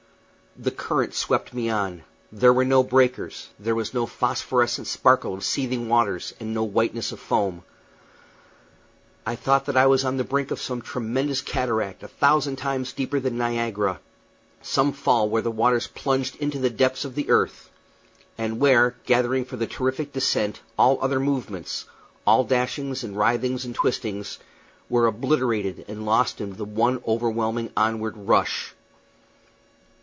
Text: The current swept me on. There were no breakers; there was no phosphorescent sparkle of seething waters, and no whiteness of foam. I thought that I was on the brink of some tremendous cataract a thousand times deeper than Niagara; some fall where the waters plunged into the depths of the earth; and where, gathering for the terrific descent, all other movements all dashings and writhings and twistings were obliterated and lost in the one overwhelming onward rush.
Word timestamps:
The 0.59 0.69
current 0.71 1.13
swept 1.13 1.53
me 1.53 1.69
on. 1.69 2.03
There 2.29 2.51
were 2.51 2.65
no 2.65 2.83
breakers; 2.83 3.47
there 3.57 3.73
was 3.73 3.93
no 3.93 4.05
phosphorescent 4.05 4.85
sparkle 4.85 5.33
of 5.33 5.45
seething 5.45 5.87
waters, 5.87 6.33
and 6.41 6.53
no 6.53 6.65
whiteness 6.65 7.13
of 7.13 7.21
foam. 7.21 7.63
I 9.25 9.37
thought 9.37 9.65
that 9.67 9.77
I 9.77 9.85
was 9.87 10.03
on 10.03 10.17
the 10.17 10.25
brink 10.25 10.51
of 10.51 10.59
some 10.59 10.81
tremendous 10.81 11.39
cataract 11.39 12.03
a 12.03 12.09
thousand 12.09 12.57
times 12.57 12.91
deeper 12.91 13.17
than 13.17 13.37
Niagara; 13.37 14.01
some 14.61 14.91
fall 14.91 15.29
where 15.29 15.41
the 15.41 15.49
waters 15.49 15.87
plunged 15.87 16.35
into 16.35 16.59
the 16.59 16.69
depths 16.69 17.05
of 17.05 17.15
the 17.15 17.29
earth; 17.29 17.69
and 18.37 18.59
where, 18.59 18.97
gathering 19.05 19.45
for 19.45 19.55
the 19.55 19.67
terrific 19.67 20.11
descent, 20.11 20.59
all 20.77 20.99
other 21.01 21.21
movements 21.21 21.85
all 22.27 22.43
dashings 22.43 23.05
and 23.05 23.15
writhings 23.17 23.63
and 23.63 23.73
twistings 23.73 24.37
were 24.89 25.07
obliterated 25.07 25.85
and 25.87 26.05
lost 26.05 26.41
in 26.41 26.57
the 26.57 26.65
one 26.65 27.01
overwhelming 27.07 27.71
onward 27.77 28.17
rush. 28.17 28.75